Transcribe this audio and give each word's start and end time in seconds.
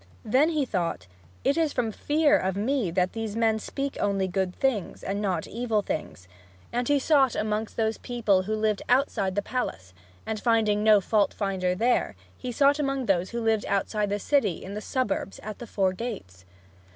Then 0.25 0.49
he 0.49 0.65
thought, 0.65 1.05
"It 1.43 1.57
is 1.57 1.73
from 1.73 1.91
fear 1.91 2.35
of 2.35 2.55
me 2.55 2.89
that 2.89 3.13
these 3.13 3.35
men 3.35 3.59
speak 3.59 3.97
only 3.99 4.27
good 4.27 4.55
things, 4.55 5.03
and 5.03 5.21
not 5.21 5.45
evil 5.45 5.83
things," 5.83 6.27
and 6.73 6.87
he 6.87 6.97
sought 6.97 7.35
among 7.35 7.67
those 7.75 7.99
people 7.99 8.41
who 8.41 8.55
lived 8.55 8.81
outside 8.89 9.35
the 9.35 9.43
palace. 9.43 9.93
And 10.25 10.39
finding 10.39 10.83
no 10.83 11.01
fault 11.01 11.35
finder 11.35 11.75
there, 11.75 12.15
he 12.35 12.51
sought 12.51 12.79
among 12.79 13.05
those 13.05 13.29
who 13.29 13.41
lived 13.41 13.67
outside 13.67 14.09
the 14.09 14.17
city, 14.17 14.63
in 14.63 14.73
the 14.73 14.81
suburbs, 14.81 15.39
at 15.43 15.59
the 15.59 15.67
four 15.67 15.93
gates. 15.93 16.45